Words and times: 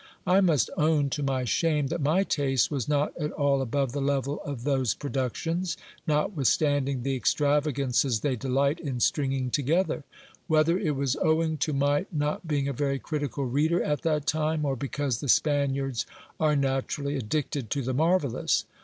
I 0.25 0.41
must 0.41 0.71
own, 0.77 1.11
to 1.11 1.21
r.vy 1.21 1.43
shame, 1.45 1.85
that 1.89 2.01
my 2.01 2.23
taste 2.23 2.71
was 2.71 2.87
not 2.89 3.15
at 3.19 3.31
all 3.33 3.61
above 3.61 3.91
the 3.91 4.01
level 4.01 4.41
of 4.43 4.63
those 4.63 4.95
productions, 4.95 5.77
r 6.07 6.27
otwithstanding 6.27 7.03
the 7.03 7.15
extravagances 7.15 8.21
they 8.21 8.35
delight 8.35 8.79
in 8.79 8.99
stringing 8.99 9.51
together: 9.51 10.03
whether 10.47 10.79
i: 10.79 10.89
was 10.89 11.17
owing 11.17 11.57
to 11.57 11.73
my 11.73 12.07
not 12.11 12.47
being 12.47 12.67
a 12.67 12.73
very 12.73 12.97
critical 12.97 13.45
reader 13.45 13.83
at 13.83 14.01
that 14.01 14.25
time, 14.25 14.65
or 14.65 14.75
because 14.75 15.19
the 15.19 15.29
Spaniards 15.29 16.07
are 16.39 16.55
naturally 16.55 17.15
addicted 17.15 17.69
to 17.69 17.83
the 17.83 17.93
marvellous. 17.93 18.65